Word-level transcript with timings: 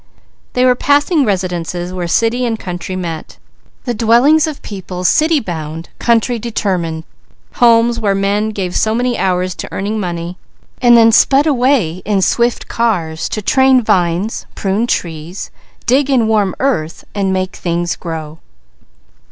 They 0.53 0.65
were 0.65 0.73
passing 0.73 1.25
residences 1.25 1.93
where 1.93 2.07
city 2.07 2.43
and 2.43 2.57
country 2.57 2.95
met. 2.95 3.37
The 3.83 3.93
dwellings 3.93 4.47
of 4.47 4.63
people 4.63 5.03
city 5.03 5.39
bound, 5.39 5.89
country 5.99 6.39
determined. 6.39 7.03
Homes 7.57 7.99
where 7.99 8.15
men 8.15 8.49
gave 8.49 8.75
so 8.75 8.95
many 8.95 9.15
hours 9.15 9.53
to 9.53 9.71
earning 9.71 9.99
money, 9.99 10.39
then 10.81 11.11
sped 11.11 11.45
away 11.45 12.01
to 12.03 13.41
train 13.45 13.81
vines, 13.83 14.47
prune 14.55 14.87
trees, 14.87 15.51
dig 15.85 16.09
in 16.09 16.27
warm 16.27 16.55
earth 16.59 17.05
and 17.13 17.31
make 17.31 17.55
things 17.55 17.95
grow. 17.95 18.39